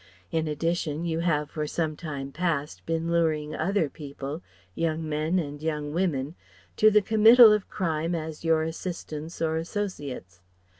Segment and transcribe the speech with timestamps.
[0.31, 4.41] In addition, you have for some time past been luring other people
[4.73, 6.33] young men and young women
[6.77, 10.41] to the committal of crime as your assistants or associates.